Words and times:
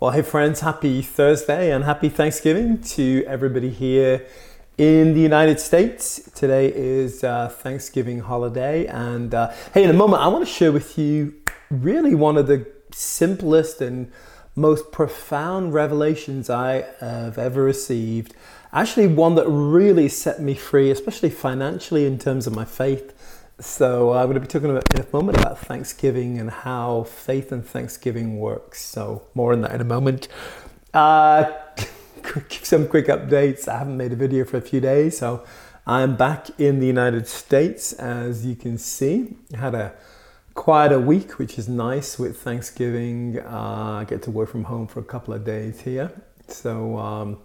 Well, 0.00 0.12
hey, 0.12 0.22
friends, 0.22 0.60
happy 0.60 1.02
Thursday 1.02 1.72
and 1.72 1.82
happy 1.82 2.08
Thanksgiving 2.08 2.80
to 2.82 3.24
everybody 3.26 3.68
here 3.68 4.24
in 4.76 5.14
the 5.14 5.20
United 5.20 5.58
States. 5.58 6.30
Today 6.36 6.72
is 6.72 7.24
uh, 7.24 7.48
Thanksgiving 7.48 8.20
holiday, 8.20 8.86
and 8.86 9.34
uh, 9.34 9.52
hey, 9.74 9.82
in 9.82 9.90
a 9.90 9.94
moment, 9.94 10.22
I 10.22 10.28
want 10.28 10.46
to 10.46 10.52
share 10.52 10.70
with 10.70 10.96
you 10.98 11.34
really 11.68 12.14
one 12.14 12.36
of 12.36 12.46
the 12.46 12.64
simplest 12.94 13.80
and 13.80 14.12
most 14.54 14.92
profound 14.92 15.74
revelations 15.74 16.48
I 16.48 16.86
have 17.00 17.36
ever 17.36 17.64
received. 17.64 18.36
Actually, 18.72 19.08
one 19.08 19.34
that 19.34 19.48
really 19.48 20.08
set 20.08 20.40
me 20.40 20.54
free, 20.54 20.92
especially 20.92 21.30
financially 21.30 22.06
in 22.06 22.20
terms 22.20 22.46
of 22.46 22.54
my 22.54 22.64
faith 22.64 23.47
so 23.60 24.12
I'm 24.12 24.26
going 24.26 24.34
to 24.34 24.40
be 24.40 24.46
talking 24.46 24.70
about, 24.70 24.94
in 24.94 25.00
a 25.00 25.06
moment 25.12 25.38
about 25.38 25.58
Thanksgiving 25.58 26.38
and 26.38 26.50
how 26.50 27.04
faith 27.04 27.50
and 27.50 27.66
Thanksgiving 27.66 28.38
works. 28.38 28.80
So 28.80 29.22
more 29.34 29.52
on 29.52 29.62
that 29.62 29.72
in 29.72 29.80
a 29.80 29.84
moment. 29.84 30.28
Uh, 30.94 31.50
some 32.62 32.86
quick 32.86 33.06
updates. 33.06 33.66
I 33.66 33.78
haven't 33.78 33.96
made 33.96 34.12
a 34.12 34.16
video 34.16 34.44
for 34.44 34.58
a 34.58 34.60
few 34.60 34.80
days, 34.80 35.18
so 35.18 35.44
I'm 35.86 36.16
back 36.16 36.48
in 36.60 36.78
the 36.78 36.86
United 36.86 37.26
States. 37.26 37.92
As 37.94 38.46
you 38.46 38.54
can 38.54 38.78
see, 38.78 39.36
I 39.52 39.56
had 39.56 39.74
a 39.74 39.92
quite 40.54 40.92
a 40.92 41.00
week, 41.00 41.38
which 41.38 41.58
is 41.58 41.68
nice 41.68 42.18
with 42.18 42.40
Thanksgiving. 42.40 43.40
Uh, 43.40 44.00
I 44.00 44.06
get 44.08 44.22
to 44.22 44.30
work 44.30 44.50
from 44.50 44.64
home 44.64 44.86
for 44.86 45.00
a 45.00 45.04
couple 45.04 45.34
of 45.34 45.44
days 45.44 45.80
here. 45.80 46.12
So 46.46 46.96
um, 46.96 47.38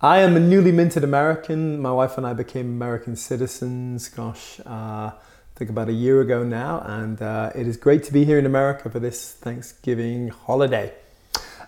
I 0.00 0.20
am 0.20 0.36
a 0.36 0.40
newly 0.40 0.72
minted 0.72 1.04
American. 1.04 1.80
My 1.80 1.92
wife 1.92 2.16
and 2.16 2.26
I 2.26 2.32
became 2.32 2.66
American 2.66 3.14
citizens. 3.16 4.08
Gosh. 4.08 4.60
Uh, 4.64 5.12
I 5.54 5.56
think 5.56 5.70
about 5.70 5.88
a 5.88 5.92
year 5.92 6.20
ago 6.20 6.42
now, 6.42 6.80
and 6.84 7.22
uh, 7.22 7.52
it 7.54 7.68
is 7.68 7.76
great 7.76 8.02
to 8.04 8.12
be 8.12 8.24
here 8.24 8.40
in 8.40 8.44
America 8.44 8.90
for 8.90 8.98
this 8.98 9.34
Thanksgiving 9.34 10.30
holiday. 10.30 10.92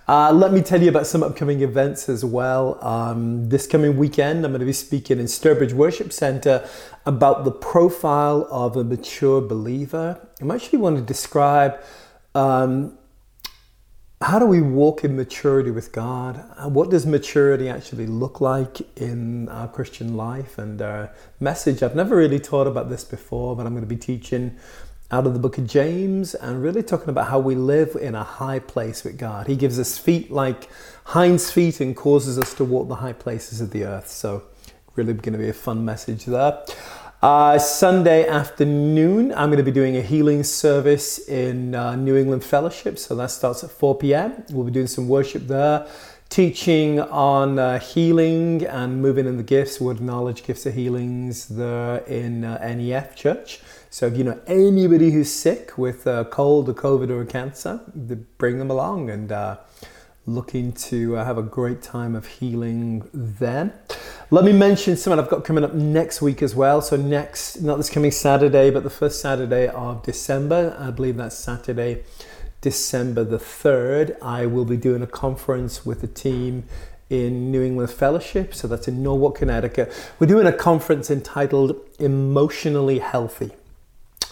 Uh, 0.08 0.32
let 0.32 0.52
me 0.52 0.60
tell 0.60 0.82
you 0.82 0.88
about 0.88 1.06
some 1.06 1.22
upcoming 1.22 1.60
events 1.60 2.08
as 2.08 2.24
well. 2.24 2.84
Um, 2.84 3.48
this 3.48 3.64
coming 3.68 3.96
weekend, 3.96 4.44
I'm 4.44 4.50
going 4.50 4.58
to 4.58 4.66
be 4.66 4.72
speaking 4.72 5.20
in 5.20 5.26
Sturbridge 5.26 5.72
Worship 5.72 6.12
Center 6.12 6.68
about 7.04 7.44
the 7.44 7.52
profile 7.52 8.48
of 8.50 8.76
a 8.76 8.82
mature 8.82 9.40
believer. 9.40 10.18
I'm 10.40 10.50
actually 10.50 10.80
want 10.80 10.96
to 10.96 11.02
describe 11.02 11.78
um, 12.34 12.98
how 14.22 14.38
do 14.38 14.46
we 14.46 14.62
walk 14.62 15.04
in 15.04 15.14
maturity 15.14 15.70
with 15.70 15.92
God? 15.92 16.42
Uh, 16.56 16.70
what 16.70 16.88
does 16.88 17.04
maturity 17.04 17.68
actually 17.68 18.06
look 18.06 18.40
like 18.40 18.80
in 18.98 19.48
our 19.50 19.68
Christian 19.68 20.16
life 20.16 20.56
and 20.56 20.80
our 20.80 21.12
message? 21.38 21.82
I've 21.82 21.94
never 21.94 22.16
really 22.16 22.40
taught 22.40 22.66
about 22.66 22.88
this 22.88 23.04
before, 23.04 23.54
but 23.54 23.66
I'm 23.66 23.74
going 23.74 23.82
to 23.82 23.88
be 23.88 23.96
teaching 23.96 24.56
out 25.10 25.26
of 25.26 25.34
the 25.34 25.38
book 25.38 25.58
of 25.58 25.66
James 25.66 26.34
and 26.34 26.62
really 26.62 26.82
talking 26.82 27.10
about 27.10 27.28
how 27.28 27.38
we 27.38 27.54
live 27.54 27.94
in 27.94 28.14
a 28.14 28.24
high 28.24 28.58
place 28.58 29.04
with 29.04 29.18
God. 29.18 29.48
He 29.48 29.54
gives 29.54 29.78
us 29.78 29.98
feet 29.98 30.30
like 30.30 30.68
hinds 31.04 31.50
feet 31.50 31.80
and 31.80 31.94
causes 31.94 32.38
us 32.38 32.54
to 32.54 32.64
walk 32.64 32.88
the 32.88 32.96
high 32.96 33.12
places 33.12 33.60
of 33.60 33.70
the 33.70 33.84
earth. 33.84 34.08
So, 34.08 34.44
really 34.96 35.12
going 35.12 35.34
to 35.34 35.38
be 35.38 35.50
a 35.50 35.52
fun 35.52 35.84
message 35.84 36.24
there. 36.24 36.64
Uh, 37.22 37.58
Sunday 37.58 38.28
afternoon, 38.28 39.32
I'm 39.32 39.48
going 39.48 39.56
to 39.56 39.62
be 39.62 39.70
doing 39.70 39.96
a 39.96 40.02
healing 40.02 40.44
service 40.44 41.18
in 41.30 41.74
uh, 41.74 41.96
New 41.96 42.14
England 42.14 42.44
Fellowship. 42.44 42.98
So 42.98 43.14
that 43.16 43.30
starts 43.30 43.64
at 43.64 43.70
4 43.70 43.96
p.m. 43.96 44.44
We'll 44.50 44.66
be 44.66 44.70
doing 44.70 44.86
some 44.86 45.08
worship 45.08 45.46
there, 45.46 45.88
teaching 46.28 47.00
on 47.00 47.58
uh, 47.58 47.78
healing 47.78 48.66
and 48.66 49.00
moving 49.00 49.26
in 49.26 49.38
the 49.38 49.42
gifts, 49.42 49.80
word 49.80 49.98
knowledge, 49.98 50.44
gifts 50.44 50.66
of 50.66 50.74
healings 50.74 51.48
there 51.48 51.98
in 52.00 52.44
uh, 52.44 52.58
NEF 52.58 53.16
Church. 53.16 53.60
So 53.88 54.08
if 54.08 54.18
you 54.18 54.24
know 54.24 54.38
anybody 54.46 55.10
who's 55.10 55.32
sick 55.32 55.78
with 55.78 56.06
a 56.06 56.26
cold, 56.26 56.68
a 56.68 56.74
COVID, 56.74 57.08
or 57.08 57.22
a 57.22 57.26
cancer, 57.26 57.80
bring 58.36 58.58
them 58.58 58.70
along 58.70 59.08
and 59.08 59.32
uh, 59.32 59.56
looking 60.26 60.70
to 60.72 61.16
uh, 61.16 61.24
have 61.24 61.38
a 61.38 61.42
great 61.42 61.80
time 61.80 62.14
of 62.14 62.26
healing 62.26 63.08
then. 63.14 63.72
Let 64.28 64.44
me 64.44 64.52
mention 64.52 64.96
something 64.96 65.20
I've 65.20 65.30
got 65.30 65.44
coming 65.44 65.62
up 65.62 65.72
next 65.72 66.20
week 66.20 66.42
as 66.42 66.52
well. 66.52 66.82
So, 66.82 66.96
next, 66.96 67.62
not 67.62 67.76
this 67.76 67.88
coming 67.88 68.10
Saturday, 68.10 68.70
but 68.70 68.82
the 68.82 68.90
first 68.90 69.20
Saturday 69.20 69.68
of 69.68 70.02
December, 70.02 70.76
I 70.80 70.90
believe 70.90 71.16
that's 71.16 71.38
Saturday, 71.38 72.02
December 72.60 73.22
the 73.22 73.38
3rd, 73.38 74.20
I 74.20 74.46
will 74.46 74.64
be 74.64 74.76
doing 74.76 75.00
a 75.00 75.06
conference 75.06 75.86
with 75.86 76.02
a 76.02 76.08
team 76.08 76.64
in 77.08 77.52
New 77.52 77.62
England 77.62 77.92
Fellowship. 77.92 78.52
So, 78.52 78.66
that's 78.66 78.88
in 78.88 79.00
Norwalk, 79.00 79.38
Connecticut. 79.38 79.92
We're 80.18 80.26
doing 80.26 80.48
a 80.48 80.52
conference 80.52 81.08
entitled 81.08 81.78
Emotionally 82.00 82.98
Healthy 82.98 83.52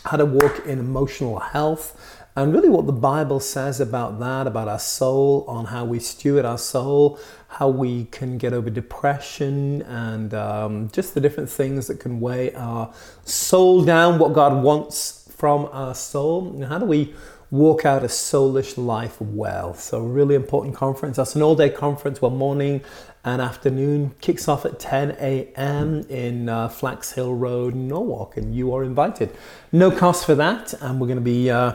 How 0.07 0.17
to 0.17 0.27
Walk 0.27 0.67
in 0.67 0.81
Emotional 0.81 1.39
Health 1.39 2.24
and 2.37 2.53
really, 2.53 2.69
what 2.69 2.87
the 2.87 2.93
Bible 2.93 3.39
says 3.39 3.81
about 3.81 4.19
that, 4.19 4.49
about 4.49 4.67
our 4.67 4.81
soul, 4.81 5.45
on 5.47 5.67
how 5.67 5.85
we 5.85 6.01
steward 6.01 6.45
our 6.45 6.59
soul, 6.59 7.17
how 7.47 7.69
we 7.69 8.07
can 8.07 8.39
get 8.39 8.53
over 8.53 8.71
depression, 8.71 9.83
and 9.83 10.35
um, 10.35 10.89
just 10.91 11.15
the 11.15 11.21
different 11.21 11.49
things 11.49 11.87
that 11.87 12.01
can 12.01 12.19
weigh 12.19 12.53
our 12.55 12.93
soul 13.25 13.85
down, 13.85 14.19
what 14.19 14.33
God 14.33 14.65
wants 14.65 15.31
from 15.37 15.67
our 15.67 15.95
soul, 15.95 16.49
and 16.49 16.65
how 16.65 16.81
do 16.81 16.87
we 16.87 17.15
walk 17.53 17.85
out 17.85 18.03
a 18.03 18.09
soulish 18.09 18.77
life 18.77 19.21
well. 19.21 19.73
So, 19.75 20.01
really 20.01 20.35
important 20.35 20.75
conference. 20.75 21.19
That's 21.19 21.37
an 21.37 21.43
all 21.43 21.55
day 21.55 21.71
conference, 21.71 22.21
well, 22.21 22.33
morning 22.33 22.81
and 23.25 23.41
afternoon. 23.41 24.13
Kicks 24.21 24.49
off 24.49 24.65
at 24.65 24.81
10 24.81 25.13
a.m. 25.21 26.01
in 26.09 26.49
uh, 26.49 26.69
Flax 26.69 27.13
Hill 27.13 27.37
Road, 27.37 27.77
Norwalk, 27.77 28.37
and 28.37 28.57
you 28.57 28.75
are 28.75 28.83
invited. 28.83 29.31
No 29.71 29.93
cost 29.93 30.27
for 30.27 30.35
that, 30.35 30.73
and 30.81 31.01
we're 31.01 31.07
going 31.07 31.21
to 31.21 31.23
be. 31.23 31.49
Uh, 31.49 31.75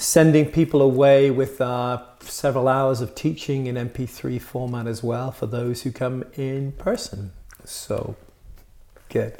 sending 0.00 0.50
people 0.50 0.80
away 0.80 1.30
with 1.30 1.60
uh, 1.60 2.02
several 2.20 2.68
hours 2.68 3.02
of 3.02 3.14
teaching 3.14 3.66
in 3.66 3.74
MP3 3.74 4.40
format 4.40 4.86
as 4.86 5.02
well 5.02 5.30
for 5.30 5.46
those 5.46 5.82
who 5.82 5.92
come 5.92 6.24
in 6.36 6.72
person. 6.72 7.32
So 7.64 8.16
good. 9.10 9.36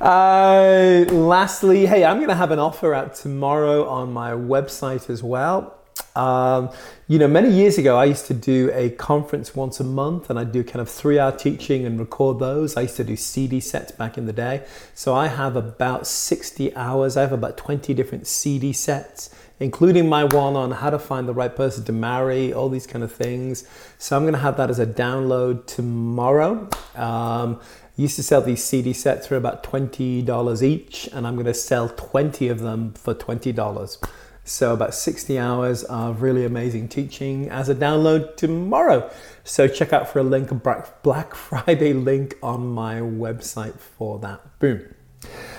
Uh, 0.00 1.04
lastly, 1.10 1.84
hey, 1.84 2.02
I'm 2.02 2.16
going 2.16 2.30
to 2.30 2.34
have 2.34 2.50
an 2.50 2.58
offer 2.58 2.94
out 2.94 3.14
tomorrow 3.14 3.86
on 3.86 4.10
my 4.10 4.30
website 4.30 5.10
as 5.10 5.22
well. 5.22 5.78
Um, 6.16 6.70
you 7.06 7.18
know, 7.18 7.28
many 7.28 7.50
years 7.50 7.76
ago, 7.76 7.98
I 7.98 8.06
used 8.06 8.26
to 8.26 8.34
do 8.34 8.70
a 8.72 8.88
conference 8.90 9.54
once 9.54 9.80
a 9.80 9.84
month 9.84 10.30
and 10.30 10.38
I'd 10.38 10.50
do 10.50 10.64
kind 10.64 10.80
of 10.80 10.88
three 10.88 11.18
hour 11.18 11.30
teaching 11.30 11.84
and 11.84 12.00
record 12.00 12.38
those. 12.38 12.76
I 12.76 12.82
used 12.82 12.96
to 12.96 13.04
do 13.04 13.16
CD 13.16 13.60
sets 13.60 13.92
back 13.92 14.16
in 14.16 14.24
the 14.24 14.32
day. 14.32 14.64
So 14.94 15.14
I 15.14 15.26
have 15.26 15.56
about 15.56 16.06
60 16.06 16.74
hours, 16.74 17.18
I 17.18 17.20
have 17.20 17.32
about 17.32 17.58
20 17.58 17.92
different 17.92 18.26
CD 18.26 18.72
sets 18.72 19.28
including 19.60 20.08
my 20.08 20.24
one 20.24 20.56
on 20.56 20.70
how 20.72 20.90
to 20.90 20.98
find 20.98 21.28
the 21.28 21.34
right 21.34 21.54
person 21.54 21.84
to 21.84 21.92
marry, 21.92 22.52
all 22.52 22.68
these 22.68 22.86
kind 22.86 23.04
of 23.04 23.12
things. 23.12 23.66
So 23.98 24.16
I'm 24.16 24.22
going 24.22 24.34
to 24.34 24.40
have 24.40 24.56
that 24.56 24.70
as 24.70 24.78
a 24.78 24.86
download 24.86 25.66
tomorrow. 25.66 26.68
Um, 26.94 27.60
used 27.96 28.16
to 28.16 28.22
sell 28.22 28.42
these 28.42 28.62
CD 28.64 28.92
sets 28.92 29.26
for 29.26 29.36
about 29.36 29.62
$20 29.62 30.62
each, 30.62 31.08
and 31.12 31.26
I'm 31.26 31.34
going 31.34 31.46
to 31.46 31.54
sell 31.54 31.88
20 31.88 32.48
of 32.48 32.60
them 32.60 32.92
for 32.94 33.14
$20. 33.14 33.98
So 34.46 34.74
about 34.74 34.94
60 34.94 35.38
hours 35.38 35.84
of 35.84 36.20
really 36.20 36.44
amazing 36.44 36.88
teaching 36.88 37.48
as 37.48 37.70
a 37.70 37.74
download 37.74 38.36
tomorrow. 38.36 39.10
So 39.42 39.66
check 39.68 39.92
out 39.92 40.08
for 40.08 40.18
a 40.18 40.22
link, 40.22 40.50
a 40.50 40.54
Black 41.02 41.34
Friday 41.34 41.94
link 41.94 42.36
on 42.42 42.66
my 42.66 42.96
website 42.96 43.78
for 43.78 44.18
that. 44.18 44.58
Boom. 44.58 44.94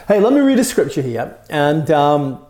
Hey, 0.07 0.19
let 0.19 0.33
me 0.33 0.41
read 0.41 0.59
a 0.59 0.63
scripture 0.63 1.01
here. 1.01 1.35
And 1.49 1.89
um, 1.89 2.45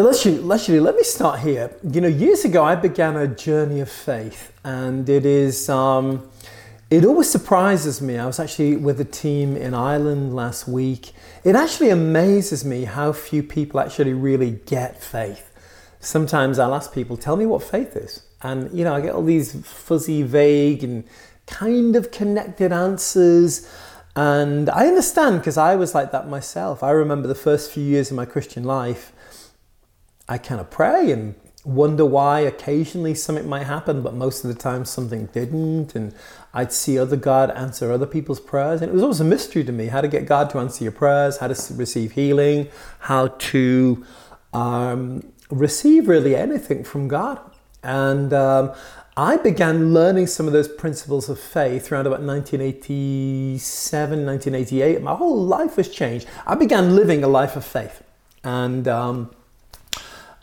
Literally, 0.00 0.78
let 0.78 0.94
me 0.94 1.02
start 1.02 1.40
here. 1.40 1.72
You 1.82 2.00
know, 2.00 2.08
years 2.08 2.44
ago, 2.44 2.62
I 2.62 2.76
began 2.76 3.16
a 3.16 3.26
journey 3.26 3.80
of 3.80 3.90
faith, 3.90 4.52
and 4.62 5.08
it 5.08 5.26
is, 5.26 5.68
um, 5.68 6.30
it 6.88 7.04
always 7.04 7.28
surprises 7.28 8.00
me. 8.00 8.16
I 8.16 8.24
was 8.26 8.38
actually 8.38 8.76
with 8.76 9.00
a 9.00 9.04
team 9.04 9.56
in 9.56 9.74
Ireland 9.74 10.36
last 10.36 10.68
week. 10.68 11.10
It 11.42 11.56
actually 11.56 11.90
amazes 11.90 12.64
me 12.64 12.84
how 12.84 13.12
few 13.12 13.42
people 13.42 13.80
actually 13.80 14.12
really 14.12 14.60
get 14.66 15.02
faith. 15.02 15.52
Sometimes 15.98 16.60
I'll 16.60 16.76
ask 16.76 16.92
people, 16.94 17.16
tell 17.16 17.36
me 17.36 17.46
what 17.46 17.64
faith 17.64 17.96
is. 17.96 18.22
And, 18.40 18.70
you 18.72 18.84
know, 18.84 18.94
I 18.94 19.00
get 19.00 19.14
all 19.14 19.24
these 19.24 19.60
fuzzy, 19.66 20.22
vague, 20.22 20.84
and 20.84 21.02
kind 21.46 21.96
of 21.96 22.12
connected 22.12 22.70
answers. 22.70 23.68
And 24.14 24.70
I 24.70 24.86
understand 24.86 25.40
because 25.40 25.58
I 25.58 25.74
was 25.74 25.92
like 25.92 26.12
that 26.12 26.28
myself. 26.28 26.84
I 26.84 26.90
remember 26.90 27.26
the 27.26 27.34
first 27.34 27.72
few 27.72 27.82
years 27.82 28.12
of 28.12 28.16
my 28.16 28.26
Christian 28.26 28.62
life 28.62 29.12
I 30.28 30.38
kind 30.38 30.60
of 30.60 30.70
pray 30.70 31.10
and 31.10 31.34
wonder 31.64 32.04
why 32.04 32.40
occasionally 32.40 33.14
something 33.14 33.48
might 33.48 33.64
happen, 33.64 34.02
but 34.02 34.14
most 34.14 34.44
of 34.44 34.48
the 34.48 34.60
time 34.60 34.84
something 34.84 35.26
didn't. 35.26 35.94
And 35.94 36.14
I'd 36.54 36.72
see 36.72 36.98
other 36.98 37.16
God 37.16 37.50
answer 37.50 37.92
other 37.92 38.06
people's 38.06 38.40
prayers. 38.40 38.80
And 38.80 38.90
it 38.90 38.94
was 38.94 39.02
always 39.02 39.20
a 39.20 39.24
mystery 39.24 39.64
to 39.64 39.72
me 39.72 39.86
how 39.86 40.00
to 40.00 40.08
get 40.08 40.26
God 40.26 40.50
to 40.50 40.58
answer 40.58 40.84
your 40.84 40.92
prayers, 40.92 41.38
how 41.38 41.48
to 41.48 41.74
receive 41.74 42.12
healing, 42.12 42.68
how 43.00 43.28
to 43.28 44.04
um, 44.52 45.32
receive 45.50 46.08
really 46.08 46.34
anything 46.34 46.84
from 46.84 47.08
God. 47.08 47.40
And 47.82 48.32
um, 48.32 48.72
I 49.16 49.36
began 49.36 49.92
learning 49.92 50.28
some 50.28 50.46
of 50.46 50.52
those 50.52 50.68
principles 50.68 51.28
of 51.28 51.40
faith 51.40 51.90
around 51.90 52.06
about 52.06 52.22
1987, 52.22 54.24
1988. 54.24 55.02
My 55.02 55.14
whole 55.14 55.44
life 55.44 55.76
has 55.76 55.88
changed. 55.88 56.26
I 56.46 56.54
began 56.54 56.94
living 56.94 57.24
a 57.24 57.28
life 57.28 57.56
of 57.56 57.64
faith. 57.64 58.02
And 58.44 58.86
um, 58.88 59.30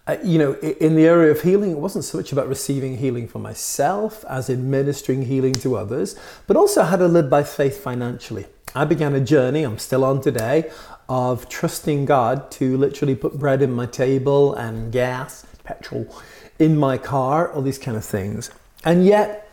Uh, 0.07 0.17
you 0.23 0.37
know, 0.37 0.53
in 0.53 0.95
the 0.95 1.05
area 1.05 1.31
of 1.31 1.41
healing, 1.41 1.71
it 1.71 1.79
wasn't 1.79 2.03
so 2.03 2.17
much 2.17 2.31
about 2.31 2.47
receiving 2.47 2.97
healing 2.97 3.27
for 3.27 3.39
myself, 3.39 4.23
as 4.29 4.49
in 4.49 4.69
ministering 4.69 5.23
healing 5.23 5.53
to 5.53 5.75
others, 5.75 6.15
but 6.45 6.55
also 6.55 6.83
how 6.83 6.95
to 6.95 7.07
live 7.07 7.27
by 7.27 7.43
faith 7.43 7.81
financially. 7.81 8.45
I 8.75 8.85
began 8.85 9.15
a 9.15 9.19
journey, 9.19 9.63
I'm 9.63 9.79
still 9.79 10.03
on 10.03 10.21
today, 10.21 10.69
of 11.09 11.49
trusting 11.49 12.05
God 12.05 12.51
to 12.51 12.77
literally 12.77 13.15
put 13.15 13.39
bread 13.39 13.61
in 13.61 13.71
my 13.71 13.87
table 13.87 14.53
and 14.53 14.91
gas, 14.91 15.45
petrol 15.63 16.07
in 16.59 16.77
my 16.77 16.97
car, 16.97 17.51
all 17.51 17.61
these 17.61 17.79
kind 17.79 17.97
of 17.97 18.05
things. 18.05 18.51
And 18.83 19.05
yet, 19.05 19.49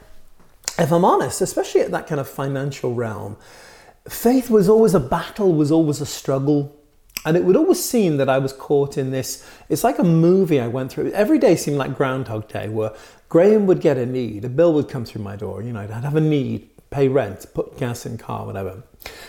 if 0.79 0.93
I'm 0.93 1.05
honest, 1.05 1.41
especially 1.41 1.81
at 1.81 1.91
that 1.93 2.07
kind 2.07 2.21
of 2.21 2.29
financial 2.29 2.95
realm, 2.95 3.37
faith 4.09 4.51
was 4.51 4.69
always 4.69 4.95
a 4.95 5.01
battle, 5.01 5.55
was 5.55 5.73
always 5.73 6.01
a 6.01 6.07
struggle. 6.07 6.77
And 7.25 7.37
it 7.37 7.45
would 7.45 7.57
always 7.57 7.83
seem 7.83 8.17
that 8.17 8.29
I 8.29 8.39
was 8.39 8.53
caught 8.53 8.99
in 8.99 9.11
this. 9.11 9.49
It's 9.69 9.85
like 9.85 9.99
a 9.99 10.05
movie 10.05 10.61
I 10.61 10.67
went 10.67 10.91
through. 10.91 11.13
Every 11.13 11.39
day 11.39 11.55
seemed 11.55 11.77
like 11.77 11.97
Groundhog 11.97 12.49
Day, 12.49 12.69
where 12.69 12.93
Graham 13.29 13.67
would 13.67 13.81
get 13.81 13.97
a 13.97 14.07
need, 14.07 14.45
a 14.45 14.49
bill 14.49 14.75
would 14.75 14.89
come 14.89 15.05
through 15.05 15.23
my 15.23 15.37
door. 15.37 15.63
You 15.63 15.73
know, 15.73 15.81
I'd 15.81 15.91
have 15.91 16.17
a 16.17 16.21
need, 16.21 16.69
pay 16.91 17.09
rent, 17.09 17.47
put 17.55 17.79
gas 17.79 18.05
in 18.05 18.19
car, 18.19 18.45
whatever. 18.45 18.83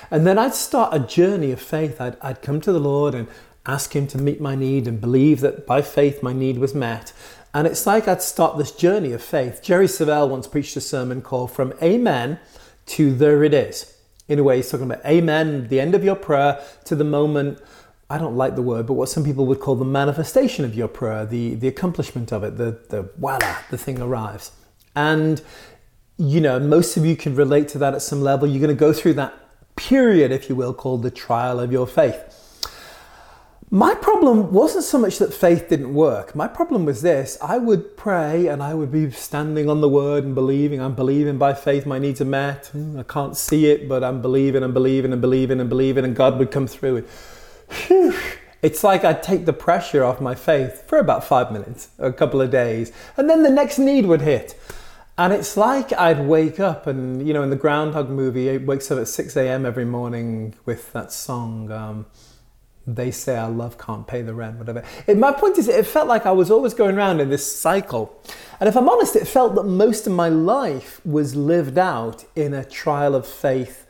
And 0.10 0.26
then 0.26 0.38
I'd 0.38 0.56
start 0.56 0.94
a 0.94 1.00
journey 1.00 1.52
of 1.52 1.62
faith. 1.62 2.02
I'd, 2.02 2.18
I'd 2.22 2.42
come 2.42 2.62
to 2.62 2.72
the 2.72 2.80
Lord 2.80 3.14
and 3.14 3.28
ask 3.66 3.96
Him 3.96 4.08
to 4.08 4.18
meet 4.18 4.42
my 4.42 4.56
need 4.56 4.88
and 4.88 5.00
believe 5.00 5.40
that 5.42 5.68
by 5.68 5.82
faith 5.82 6.24
my 6.24 6.34
need 6.34 6.58
was 6.58 6.74
met. 6.74 7.14
And 7.54 7.68
it's 7.68 7.86
like 7.86 8.08
I'd 8.08 8.22
start 8.24 8.58
this 8.58 8.72
journey 8.72 9.12
of 9.12 9.22
faith. 9.22 9.62
Jerry 9.62 9.86
Savelle 9.86 10.28
once 10.28 10.48
preached 10.48 10.76
a 10.76 10.82
sermon 10.82 11.22
called 11.22 11.52
From 11.52 11.74
Amen 11.82 12.40
to 12.88 13.14
There 13.14 13.44
It 13.44 13.54
Is. 13.54 13.93
In 14.28 14.40
a 14.40 14.44
way, 14.44 14.58
he's 14.58 14.70
talking 14.70 14.86
about 14.86 15.06
Amen, 15.06 15.68
the 15.68 15.80
end 15.80 15.96
of 15.96 16.04
your 16.04 16.16
prayer, 16.16 16.62
to 16.86 16.96
the 16.96 17.04
moment, 17.04 17.60
I 18.10 18.18
don't 18.18 18.36
like 18.36 18.56
the 18.56 18.62
word, 18.62 18.86
but 18.86 18.94
what 18.94 19.10
some 19.10 19.24
people 19.24 19.46
would 19.48 19.60
call 19.60 19.76
the 19.76 19.86
manifestation 19.86 20.66
of 20.66 20.76
your 20.76 20.88
prayer, 20.88 21.26
the, 21.26 21.56
the 21.56 21.68
accomplishment 21.68 22.32
of 22.32 22.44
it, 22.44 22.58
the, 22.58 22.80
the 22.90 23.10
voila, 23.18 23.58
the 23.70 23.78
thing 23.78 24.00
arrives. 24.00 24.52
And, 24.96 25.42
you 26.18 26.40
know, 26.40 26.60
most 26.60 26.96
of 26.96 27.06
you 27.06 27.16
can 27.16 27.36
relate 27.36 27.68
to 27.70 27.78
that 27.80 27.94
at 27.94 28.02
some 28.02 28.22
level. 28.22 28.48
You're 28.48 28.62
going 28.62 28.76
to 28.76 28.80
go 28.80 28.94
through 28.94 29.14
that 29.16 29.34
period, 29.76 30.32
if 30.32 30.48
you 30.48 30.56
will, 30.56 30.74
called 30.74 31.02
the 31.02 31.12
trial 31.12 31.60
of 31.60 31.72
your 31.72 31.88
faith. 31.88 32.43
My 33.74 33.96
problem 33.96 34.54
wasn't 34.54 34.84
so 34.84 35.00
much 35.00 35.18
that 35.18 35.34
faith 35.34 35.70
didn't 35.70 35.96
work. 35.96 36.36
My 36.36 36.48
problem 36.48 36.86
was 36.86 37.02
this 37.02 37.40
I 37.42 37.58
would 37.58 37.98
pray 37.98 38.46
and 38.46 38.62
I 38.62 38.76
would 38.76 38.92
be 38.92 39.10
standing 39.10 39.68
on 39.68 39.82
the 39.82 39.90
word 39.90 40.24
and 40.24 40.36
believing. 40.36 40.80
I'm 40.80 40.94
believing 40.94 41.40
by 41.40 41.56
faith 41.56 41.88
my 41.88 41.98
needs 41.98 42.22
are 42.22 42.26
met. 42.26 42.68
Hmm, 42.68 43.00
I 43.00 43.02
can't 43.02 43.36
see 43.36 43.66
it, 43.72 43.90
but 43.90 44.04
I'm 44.04 44.22
believing 44.22 44.62
and 44.62 44.76
believing 44.76 45.12
and 45.12 45.20
believing 45.20 45.60
and 45.60 45.70
believing, 45.70 46.06
and 46.06 46.16
God 46.16 46.38
would 46.38 46.52
come 46.52 46.68
through. 46.68 47.04
Whew, 47.88 48.16
it's 48.62 48.84
like 48.84 49.04
I'd 49.04 49.24
take 49.24 49.48
the 49.48 49.54
pressure 49.54 50.04
off 50.04 50.22
my 50.22 50.36
faith 50.36 50.88
for 50.88 51.00
about 51.00 51.24
five 51.24 51.52
minutes, 51.52 51.90
a 51.98 52.14
couple 52.14 52.42
of 52.42 52.52
days, 52.52 52.92
and 53.18 53.28
then 53.28 53.42
the 53.42 53.50
next 53.50 53.80
need 53.80 54.06
would 54.06 54.22
hit. 54.22 54.56
And 55.18 55.34
it's 55.34 55.58
like 55.58 55.92
I'd 55.94 56.28
wake 56.28 56.60
up 56.60 56.86
and, 56.86 57.28
you 57.28 57.34
know, 57.34 57.42
in 57.42 57.50
the 57.50 57.56
Groundhog 57.56 58.08
movie, 58.08 58.50
it 58.50 58.68
wakes 58.68 58.92
up 58.92 59.00
at 59.00 59.08
6 59.08 59.36
a.m. 59.36 59.66
every 59.66 59.86
morning 59.86 60.54
with 60.64 60.94
that 60.94 61.12
song. 61.12 61.72
Um, 61.72 62.06
they 62.86 63.12
say 63.12 63.38
I 63.38 63.48
love 63.48 63.78
can't 63.78 64.06
pay 64.06 64.22
the 64.22 64.34
rent, 64.34 64.58
whatever. 64.58 64.84
It, 65.08 65.18
my 65.18 65.32
point 65.32 65.58
is, 65.58 65.68
it 65.68 65.86
felt 65.86 66.08
like 66.08 66.26
I 66.26 66.32
was 66.32 66.52
always 66.52 66.74
going 66.74 66.98
around 66.98 67.22
in 67.22 67.30
this 67.30 67.60
cycle. 67.60 68.22
And 68.60 68.68
if 68.68 68.76
I'm 68.76 68.90
honest, 68.90 69.16
it 69.16 69.28
felt 69.28 69.56
that 69.56 69.64
most 69.64 70.06
of 70.06 70.14
my 70.14 70.30
life 70.30 71.04
was 71.06 71.36
lived 71.36 71.78
out 71.78 72.26
in 72.36 72.54
a 72.54 72.66
trial 72.66 73.16
of 73.16 73.26
faith 73.26 73.86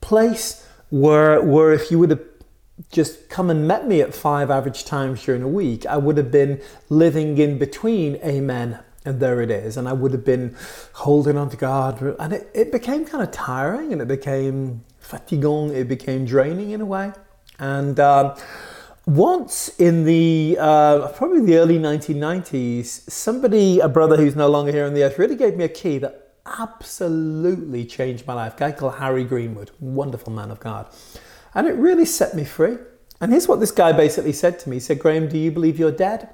place 0.00 0.66
where, 0.88 1.42
where 1.42 1.72
if 1.72 1.90
you 1.90 1.98
would 1.98 2.10
have 2.10 2.24
just 2.90 3.28
come 3.28 3.50
and 3.50 3.68
met 3.68 3.86
me 3.86 4.00
at 4.00 4.14
five 4.14 4.50
average 4.50 4.84
times 4.84 5.22
during 5.22 5.42
a 5.42 5.48
week, 5.48 5.84
I 5.84 5.98
would 5.98 6.16
have 6.16 6.30
been 6.30 6.62
living 6.88 7.36
in 7.36 7.58
between 7.58 8.16
amen 8.16 8.78
and 9.04 9.20
there 9.20 9.40
it 9.40 9.50
is. 9.50 9.76
And 9.76 9.88
I 9.88 9.92
would 9.92 10.12
have 10.12 10.24
been 10.24 10.56
holding 10.92 11.36
on 11.36 11.50
to 11.50 11.56
God. 11.56 12.00
And 12.18 12.32
it, 12.32 12.50
it 12.54 12.72
became 12.72 13.04
kind 13.04 13.22
of 13.22 13.30
tiring 13.30 13.92
and 13.92 14.00
it 14.00 14.08
became 14.08 14.84
fatigant, 15.02 15.74
it 15.74 15.88
became 15.88 16.24
draining 16.24 16.70
in 16.70 16.80
a 16.80 16.86
way. 16.86 17.12
And 17.60 18.00
um, 18.00 18.34
once 19.06 19.68
in 19.78 20.04
the 20.04 20.56
uh, 20.58 21.08
probably 21.08 21.42
the 21.42 21.58
early 21.58 21.78
1990s, 21.78 22.86
somebody, 23.10 23.80
a 23.80 23.88
brother 23.88 24.16
who's 24.16 24.34
no 24.34 24.48
longer 24.48 24.72
here 24.72 24.86
on 24.86 24.94
the 24.94 25.04
earth, 25.04 25.18
really 25.18 25.36
gave 25.36 25.56
me 25.56 25.64
a 25.64 25.68
key 25.68 25.98
that 25.98 26.32
absolutely 26.46 27.84
changed 27.84 28.26
my 28.26 28.32
life. 28.32 28.56
A 28.56 28.58
guy 28.58 28.72
called 28.72 28.94
Harry 28.94 29.24
Greenwood, 29.24 29.70
wonderful 29.78 30.32
man 30.32 30.50
of 30.50 30.58
God, 30.58 30.88
and 31.54 31.68
it 31.68 31.74
really 31.74 32.06
set 32.06 32.34
me 32.34 32.44
free. 32.44 32.78
And 33.20 33.30
here's 33.30 33.46
what 33.46 33.60
this 33.60 33.70
guy 33.70 33.92
basically 33.92 34.32
said 34.32 34.58
to 34.60 34.70
me: 34.70 34.76
He 34.76 34.80
said, 34.80 34.98
"Graham, 34.98 35.28
do 35.28 35.36
you 35.36 35.50
believe 35.50 35.78
you're 35.78 35.92
dead?" 35.92 36.30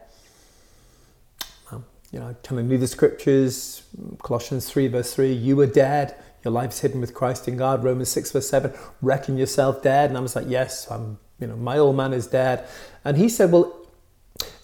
You 2.13 2.21
know, 2.21 2.29
I 2.29 2.35
kind 2.47 2.61
of 2.61 2.67
knew 2.67 2.79
the 2.79 2.87
scriptures. 2.87 3.83
Colossians 4.23 4.71
three 4.71 4.87
verse 4.87 5.13
three: 5.13 5.33
"You 5.33 5.57
were 5.57 5.67
dead." 5.67 6.17
Your 6.47 6.53
life's 6.53 6.79
hidden 6.79 7.01
with 7.01 7.13
Christ 7.13 7.49
in 7.49 7.57
God. 7.57 7.83
Romans 7.83 8.09
6 8.11 8.31
verse 8.31 8.49
7, 8.49 8.73
reckon 9.03 9.37
yourself 9.37 9.83
dead. 9.83 10.11
And 10.11 10.17
I 10.17 10.21
was 10.21 10.37
like, 10.37 10.47
yes, 10.49 10.89
I'm, 10.91 11.19
you 11.41 11.49
know, 11.49 11.57
my 11.57 11.77
old 11.77 11.97
man 11.97 12.13
is 12.13 12.29
dead. 12.29 12.67
And 13.05 13.17
he 13.17 13.29
said, 13.29 13.51
well, 13.51 13.87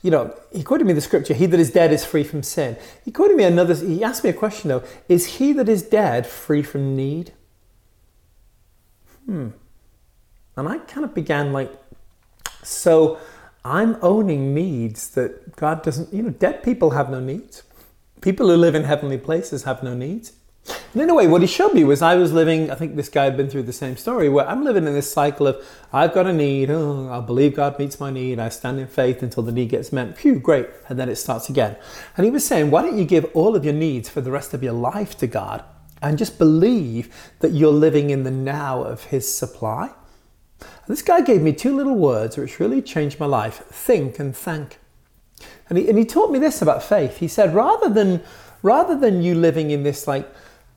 you 0.02 0.10
know, 0.10 0.34
he 0.52 0.62
quoted 0.62 0.86
me 0.86 0.92
the 0.92 1.00
scripture, 1.00 1.34
he 1.34 1.46
that 1.46 1.58
is 1.58 1.70
dead 1.70 1.92
is 1.92 2.04
free 2.04 2.24
from 2.24 2.42
sin. 2.42 2.76
He 3.04 3.10
quoted 3.10 3.36
me 3.36 3.44
another, 3.44 3.74
he 3.74 4.02
asked 4.02 4.22
me 4.22 4.30
a 4.30 4.32
question 4.32 4.68
though, 4.68 4.84
is 5.08 5.38
he 5.38 5.52
that 5.54 5.68
is 5.68 5.82
dead 5.82 6.26
free 6.26 6.62
from 6.62 6.96
need? 6.96 7.32
Hmm. 9.26 9.48
And 10.56 10.68
I 10.68 10.78
kind 10.78 11.04
of 11.04 11.14
began 11.14 11.52
like, 11.52 11.72
so 12.62 13.18
I'm 13.64 13.96
owning 14.02 14.54
needs 14.54 15.10
that 15.10 15.56
God 15.56 15.82
doesn't, 15.82 16.12
you 16.12 16.22
know, 16.22 16.30
dead 16.30 16.62
people 16.62 16.90
have 16.90 17.10
no 17.10 17.20
needs. 17.20 17.62
People 18.20 18.48
who 18.48 18.56
live 18.56 18.74
in 18.76 18.84
heavenly 18.84 19.18
places 19.18 19.64
have 19.64 19.82
no 19.82 19.94
needs. 19.94 20.32
And 20.92 21.00
in 21.00 21.08
a 21.08 21.14
way, 21.14 21.26
what 21.26 21.40
he 21.40 21.46
showed 21.46 21.72
me 21.72 21.84
was 21.84 22.02
I 22.02 22.16
was 22.16 22.34
living, 22.34 22.70
I 22.70 22.74
think 22.74 22.96
this 22.96 23.08
guy 23.08 23.24
had 23.24 23.34
been 23.34 23.48
through 23.48 23.62
the 23.62 23.72
same 23.72 23.96
story, 23.96 24.28
where 24.28 24.46
I'm 24.46 24.62
living 24.62 24.86
in 24.86 24.92
this 24.92 25.10
cycle 25.10 25.46
of 25.46 25.64
I've 25.90 26.12
got 26.12 26.26
a 26.26 26.32
need, 26.34 26.70
oh, 26.70 27.08
I 27.10 27.20
believe 27.20 27.54
God 27.54 27.78
meets 27.78 27.98
my 27.98 28.10
need, 28.10 28.38
I 28.38 28.50
stand 28.50 28.78
in 28.78 28.86
faith 28.86 29.22
until 29.22 29.42
the 29.42 29.52
need 29.52 29.70
gets 29.70 29.90
met, 29.90 30.18
phew, 30.18 30.38
great, 30.38 30.68
and 30.90 30.98
then 30.98 31.08
it 31.08 31.16
starts 31.16 31.48
again. 31.48 31.76
And 32.16 32.26
he 32.26 32.30
was 32.30 32.46
saying, 32.46 32.70
why 32.70 32.82
don't 32.82 32.98
you 32.98 33.06
give 33.06 33.24
all 33.32 33.56
of 33.56 33.64
your 33.64 33.72
needs 33.72 34.10
for 34.10 34.20
the 34.20 34.30
rest 34.30 34.52
of 34.52 34.62
your 34.62 34.74
life 34.74 35.16
to 35.18 35.26
God 35.26 35.64
and 36.02 36.18
just 36.18 36.36
believe 36.36 37.14
that 37.40 37.52
you're 37.52 37.72
living 37.72 38.10
in 38.10 38.24
the 38.24 38.30
now 38.30 38.82
of 38.82 39.04
his 39.04 39.32
supply? 39.34 39.92
And 40.60 40.68
this 40.88 41.02
guy 41.02 41.22
gave 41.22 41.40
me 41.40 41.54
two 41.54 41.74
little 41.74 41.96
words 41.96 42.36
which 42.36 42.60
really 42.60 42.82
changed 42.82 43.18
my 43.18 43.26
life 43.26 43.64
think 43.68 44.18
and 44.18 44.36
thank. 44.36 44.78
And 45.70 45.78
he, 45.78 45.88
and 45.88 45.96
he 45.96 46.04
taught 46.04 46.30
me 46.30 46.38
this 46.38 46.60
about 46.60 46.82
faith. 46.82 47.16
He 47.16 47.28
said, 47.28 47.54
rather 47.54 47.88
than, 47.88 48.22
rather 48.62 48.94
than 48.94 49.22
you 49.22 49.34
living 49.34 49.70
in 49.70 49.84
this 49.84 50.06
like, 50.06 50.28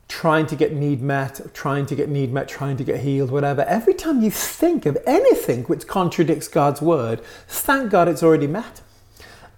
trying 0.08 0.46
to 0.46 0.56
get 0.56 0.72
need 0.72 1.02
met, 1.02 1.40
trying 1.52 1.86
to 1.86 1.94
get 1.94 2.08
need 2.08 2.32
met, 2.32 2.48
trying 2.48 2.76
to 2.76 2.84
get 2.84 3.00
healed, 3.00 3.30
whatever, 3.30 3.62
every 3.62 3.94
time 3.94 4.22
you 4.22 4.30
think 4.30 4.86
of 4.86 4.96
anything 5.06 5.64
which 5.64 5.86
contradicts 5.86 6.48
God's 6.48 6.80
word, 6.80 7.20
thank 7.48 7.90
God 7.90 8.08
it's 8.08 8.22
already 8.22 8.46
met. 8.46 8.82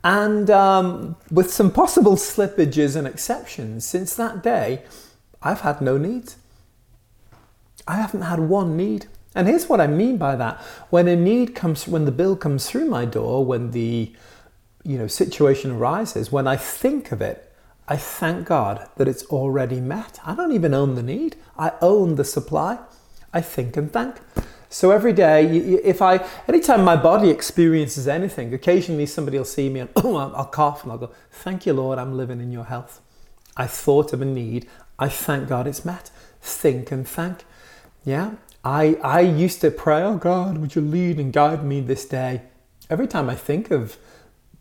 And 0.03 0.49
um, 0.49 1.17
with 1.31 1.53
some 1.53 1.71
possible 1.71 2.17
slippages 2.17 2.97
and 2.97 3.07
exceptions, 3.07 3.85
since 3.85 4.15
that 4.15 4.43
day, 4.43 4.83
I've 5.43 5.61
had 5.61 5.81
no 5.81 5.99
needs. 5.99 6.37
I 7.87 7.97
haven't 7.97 8.23
had 8.23 8.39
one 8.41 8.77
need. 8.77 9.07
And 9.35 9.47
here's 9.47 9.69
what 9.69 9.81
I 9.81 9.87
mean 9.87 10.17
by 10.17 10.37
that. 10.37 10.61
When 10.91 11.09
a 11.09 11.17
need 11.17 11.55
comes, 11.55 11.87
when 11.87 12.05
the 12.05 12.13
bill 12.13 12.37
comes 12.37 12.69
through 12.69 12.87
my 12.87 13.05
door, 13.05 13.45
when 13.45 13.73
the 13.73 14.13
you 14.85 14.99
know 14.99 15.07
situation 15.07 15.73
arises, 15.73 16.33
when 16.33 16.47
I 16.47 16.57
think 16.57 17.13
of 17.13 17.21
it, 17.21 17.48
I 17.91 17.97
thank 17.97 18.47
God 18.47 18.87
that 18.97 19.09
it's 19.09 19.25
already 19.25 19.81
met. 19.81 20.21
I 20.25 20.35
don't 20.35 20.53
even 20.53 20.75
own 20.75 20.95
the 20.95 21.03
need, 21.03 21.37
I 21.59 21.73
own 21.81 22.17
the 22.17 22.25
supply. 22.25 22.79
I 23.33 23.41
think 23.41 23.77
and 23.77 23.93
thank. 23.93 24.17
So 24.71 24.91
every 24.91 25.15
day, 25.15 25.47
if 25.47 26.03
I, 26.03 26.27
anytime 26.47 26.85
my 26.85 26.97
body 26.97 27.31
experiences 27.31 28.07
anything, 28.07 28.53
occasionally 28.53 29.07
somebody 29.07 29.39
will 29.39 29.45
see 29.47 29.71
me 29.71 29.81
and 29.81 29.91
oh, 29.97 30.17
I'll 30.17 30.45
cough 30.45 30.83
and 30.83 30.93
I'll 30.93 30.99
go, 30.99 31.11
Thank 31.31 31.65
you, 31.65 31.73
Lord, 31.73 31.99
I'm 31.99 32.17
living 32.17 32.41
in 32.41 32.53
your 32.53 32.65
health. 32.65 33.01
I 33.57 33.67
thought 33.67 34.13
of 34.13 34.21
a 34.21 34.27
need. 34.27 34.69
I 34.99 35.09
thank 35.09 35.49
God 35.49 35.67
it's 35.67 35.85
met. 35.85 36.11
Think 36.43 36.93
and 36.93 37.09
thank. 37.09 37.45
Yeah. 38.05 38.33
I, 38.65 38.99
I 39.03 39.21
used 39.21 39.63
to 39.63 39.71
pray, 39.71 40.03
Oh 40.03 40.17
God, 40.19 40.59
would 40.59 40.75
you 40.75 40.83
lead 40.83 41.19
and 41.19 41.33
guide 41.33 41.65
me 41.65 41.81
this 41.81 42.05
day? 42.05 42.43
Every 42.91 43.07
time 43.07 43.31
I 43.31 43.35
think 43.35 43.71
of 43.71 43.97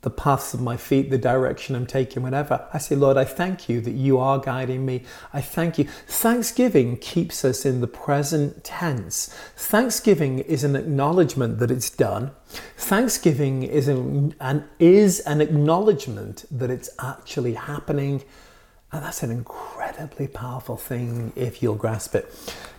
the 0.02 0.10
paths 0.10 0.54
of 0.54 0.60
my 0.60 0.76
feet, 0.76 1.10
the 1.10 1.18
direction 1.18 1.74
I'm 1.74 1.86
taking, 1.86 2.22
whatever. 2.22 2.68
I 2.72 2.78
say, 2.78 2.94
Lord, 2.94 3.16
I 3.16 3.24
thank 3.24 3.68
you 3.68 3.80
that 3.80 3.92
you 3.92 4.18
are 4.18 4.38
guiding 4.38 4.86
me. 4.86 5.02
I 5.32 5.40
thank 5.40 5.76
you. 5.76 5.84
Thanksgiving 6.06 6.98
keeps 6.98 7.44
us 7.44 7.66
in 7.66 7.80
the 7.80 7.88
present 7.88 8.62
tense. 8.62 9.26
Thanksgiving 9.56 10.38
is 10.38 10.62
an 10.62 10.76
acknowledgement 10.76 11.58
that 11.58 11.72
it's 11.72 11.90
done. 11.90 12.30
Thanksgiving 12.76 13.64
is 13.64 13.88
an, 13.88 14.36
an 14.40 14.68
is 14.78 15.18
an 15.20 15.40
acknowledgement 15.40 16.44
that 16.50 16.70
it's 16.70 16.90
actually 17.00 17.54
happening. 17.54 18.22
And 18.92 19.04
that's 19.04 19.24
an 19.24 19.32
incredibly 19.32 20.28
powerful 20.28 20.76
thing 20.76 21.32
if 21.34 21.60
you'll 21.60 21.74
grasp 21.74 22.14
it. 22.14 22.32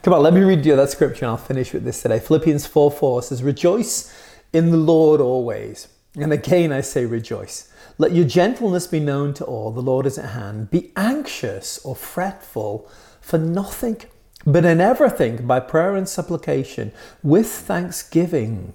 Come 0.03 0.13
on, 0.13 0.23
let 0.23 0.33
me 0.33 0.41
read 0.41 0.65
you 0.65 0.75
that 0.77 0.89
scripture 0.89 1.25
and 1.25 1.31
I'll 1.31 1.37
finish 1.37 1.73
with 1.73 1.83
this 1.83 2.01
today. 2.01 2.19
Philippians 2.19 2.65
4 2.65 2.89
4 2.89 3.23
says, 3.23 3.43
Rejoice 3.43 4.11
in 4.53 4.71
the 4.71 4.77
Lord 4.77 5.19
always. 5.19 5.89
And 6.21 6.33
again 6.33 6.71
I 6.71 6.81
say 6.81 7.05
rejoice. 7.05 7.71
Let 7.97 8.13
your 8.13 8.25
gentleness 8.25 8.87
be 8.87 8.99
known 8.99 9.33
to 9.35 9.45
all. 9.45 9.71
The 9.71 9.81
Lord 9.81 10.05
is 10.05 10.17
at 10.17 10.29
hand. 10.29 10.71
Be 10.71 10.91
anxious 10.95 11.79
or 11.85 11.95
fretful 11.95 12.89
for 13.19 13.37
nothing, 13.37 14.01
but 14.45 14.63
in 14.63 14.79
everything, 14.79 15.45
by 15.45 15.59
prayer 15.59 15.95
and 15.95 16.07
supplication, 16.07 16.93
with 17.21 17.47
thanksgiving, 17.47 18.73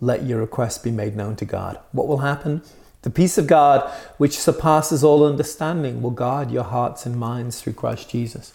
let 0.00 0.24
your 0.24 0.40
requests 0.40 0.78
be 0.78 0.90
made 0.90 1.16
known 1.16 1.36
to 1.36 1.46
God. 1.46 1.78
What 1.92 2.06
will 2.06 2.18
happen? 2.18 2.62
The 3.02 3.10
peace 3.10 3.38
of 3.38 3.46
God, 3.46 3.90
which 4.18 4.38
surpasses 4.38 5.02
all 5.02 5.24
understanding, 5.24 6.02
will 6.02 6.10
guard 6.10 6.50
your 6.50 6.64
hearts 6.64 7.06
and 7.06 7.16
minds 7.16 7.62
through 7.62 7.72
Christ 7.72 8.10
Jesus. 8.10 8.52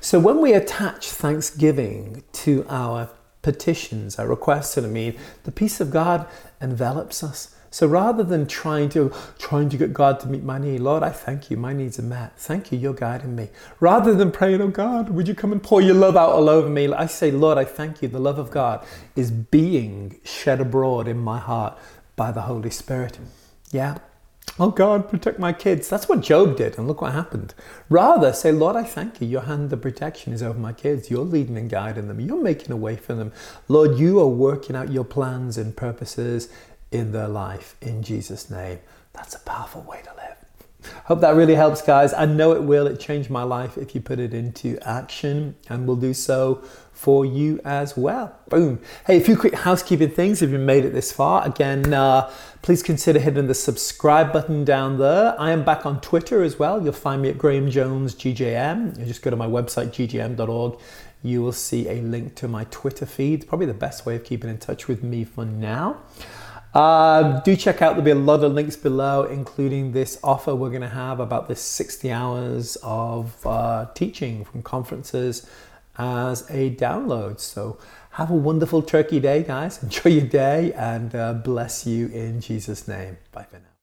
So 0.00 0.18
when 0.18 0.40
we 0.40 0.52
attach 0.52 1.08
thanksgiving 1.08 2.24
to 2.32 2.66
our 2.68 3.08
petitions, 3.42 4.18
our 4.18 4.26
requests, 4.26 4.76
and 4.76 4.86
I 4.86 4.90
mean, 4.90 5.16
the 5.44 5.52
peace 5.52 5.80
of 5.80 5.90
God 5.90 6.26
envelops 6.60 7.22
us. 7.22 7.55
So 7.70 7.86
rather 7.86 8.22
than 8.22 8.46
trying 8.46 8.88
to 8.90 9.12
trying 9.38 9.68
to 9.70 9.76
get 9.76 9.92
God 9.92 10.20
to 10.20 10.28
meet 10.28 10.42
my 10.42 10.58
need, 10.58 10.80
Lord, 10.80 11.02
I 11.02 11.10
thank 11.10 11.50
you, 11.50 11.56
my 11.56 11.72
needs 11.72 11.98
are 11.98 12.02
met. 12.02 12.38
Thank 12.38 12.72
you, 12.72 12.78
you're 12.78 12.94
guiding 12.94 13.36
me. 13.36 13.48
Rather 13.80 14.14
than 14.14 14.30
praying, 14.32 14.60
oh 14.60 14.68
God, 14.68 15.10
would 15.10 15.28
you 15.28 15.34
come 15.34 15.52
and 15.52 15.62
pour 15.62 15.80
your 15.80 15.94
love 15.94 16.16
out 16.16 16.30
all 16.30 16.48
over 16.48 16.68
me? 16.68 16.92
I 16.92 17.06
say, 17.06 17.30
Lord, 17.30 17.58
I 17.58 17.64
thank 17.64 18.02
you. 18.02 18.08
The 18.08 18.18
love 18.18 18.38
of 18.38 18.50
God 18.50 18.84
is 19.14 19.30
being 19.30 20.20
shed 20.24 20.60
abroad 20.60 21.08
in 21.08 21.18
my 21.18 21.38
heart 21.38 21.76
by 22.16 22.32
the 22.32 22.42
Holy 22.42 22.70
Spirit. 22.70 23.18
Yeah. 23.70 23.98
Oh 24.58 24.70
God, 24.70 25.10
protect 25.10 25.38
my 25.38 25.52
kids. 25.52 25.86
That's 25.86 26.08
what 26.08 26.22
Job 26.22 26.56
did, 26.56 26.78
and 26.78 26.88
look 26.88 27.02
what 27.02 27.12
happened. 27.12 27.52
Rather, 27.90 28.32
say, 28.32 28.52
Lord, 28.52 28.74
I 28.74 28.84
thank 28.84 29.20
you. 29.20 29.26
Your 29.26 29.42
hand 29.42 29.70
of 29.70 29.82
protection 29.82 30.32
is 30.32 30.42
over 30.42 30.58
my 30.58 30.72
kids. 30.72 31.10
You're 31.10 31.24
leading 31.24 31.58
and 31.58 31.68
guiding 31.68 32.08
them. 32.08 32.20
You're 32.20 32.40
making 32.40 32.72
a 32.72 32.76
way 32.76 32.96
for 32.96 33.12
them. 33.12 33.32
Lord, 33.68 33.98
you 33.98 34.18
are 34.18 34.26
working 34.26 34.74
out 34.74 34.90
your 34.90 35.04
plans 35.04 35.58
and 35.58 35.76
purposes 35.76 36.48
in 36.90 37.12
their 37.12 37.28
life 37.28 37.76
in 37.80 38.02
Jesus' 38.02 38.50
name. 38.50 38.78
That's 39.12 39.34
a 39.34 39.40
powerful 39.40 39.82
way 39.82 40.02
to 40.02 40.14
live. 40.14 40.36
Hope 41.06 41.20
that 41.20 41.34
really 41.34 41.54
helps, 41.54 41.82
guys. 41.82 42.12
I 42.12 42.26
know 42.26 42.52
it 42.52 42.62
will. 42.62 42.86
It 42.86 43.00
changed 43.00 43.30
my 43.30 43.42
life 43.42 43.76
if 43.76 43.94
you 43.94 44.00
put 44.00 44.18
it 44.18 44.34
into 44.34 44.78
action, 44.82 45.56
and 45.68 45.86
will 45.86 45.96
do 45.96 46.14
so 46.14 46.62
for 46.92 47.26
you 47.26 47.60
as 47.64 47.96
well. 47.96 48.38
Boom. 48.48 48.80
Hey, 49.06 49.18
a 49.18 49.20
few 49.20 49.36
quick 49.36 49.54
housekeeping 49.54 50.10
things 50.10 50.42
if 50.42 50.50
you 50.50 50.58
made 50.58 50.84
it 50.84 50.92
this 50.92 51.12
far. 51.12 51.46
Again, 51.46 51.92
uh, 51.92 52.32
please 52.62 52.82
consider 52.82 53.18
hitting 53.18 53.46
the 53.46 53.54
subscribe 53.54 54.32
button 54.32 54.64
down 54.64 54.98
there. 54.98 55.38
I 55.38 55.50
am 55.50 55.64
back 55.64 55.84
on 55.84 56.00
Twitter 56.00 56.42
as 56.42 56.58
well. 56.58 56.82
You'll 56.82 56.92
find 56.92 57.20
me 57.22 57.28
at 57.28 57.38
Graham 57.38 57.70
Jones 57.70 58.14
GJM. 58.14 58.98
You 58.98 59.04
just 59.04 59.22
go 59.22 59.30
to 59.30 59.36
my 59.36 59.46
website, 59.46 59.88
ggm.org. 59.88 60.78
You 61.22 61.42
will 61.42 61.52
see 61.52 61.88
a 61.88 62.00
link 62.02 62.34
to 62.36 62.48
my 62.48 62.64
Twitter 62.70 63.06
feed. 63.06 63.46
Probably 63.48 63.66
the 63.66 63.74
best 63.74 64.06
way 64.06 64.16
of 64.16 64.24
keeping 64.24 64.48
in 64.48 64.58
touch 64.58 64.88
with 64.88 65.02
me 65.02 65.24
for 65.24 65.44
now. 65.44 65.98
Uh, 66.76 67.40
do 67.40 67.56
check 67.56 67.80
out, 67.80 67.92
there'll 67.92 68.02
be 68.02 68.10
a 68.10 68.14
lot 68.14 68.44
of 68.44 68.52
links 68.52 68.76
below, 68.76 69.22
including 69.22 69.92
this 69.92 70.18
offer 70.22 70.54
we're 70.54 70.68
going 70.68 70.82
to 70.82 70.88
have 70.90 71.20
about 71.20 71.48
this 71.48 71.62
60 71.62 72.12
hours 72.12 72.76
of 72.82 73.46
uh, 73.46 73.86
teaching 73.94 74.44
from 74.44 74.62
conferences 74.62 75.48
as 75.96 76.42
a 76.50 76.74
download. 76.74 77.40
So 77.40 77.78
have 78.10 78.30
a 78.30 78.34
wonderful 78.34 78.82
turkey 78.82 79.20
day, 79.20 79.42
guys. 79.42 79.82
Enjoy 79.82 80.10
your 80.10 80.26
day 80.26 80.74
and 80.74 81.14
uh, 81.14 81.32
bless 81.32 81.86
you 81.86 82.08
in 82.08 82.42
Jesus' 82.42 82.86
name. 82.86 83.16
Bye 83.32 83.44
for 83.44 83.56
now. 83.56 83.75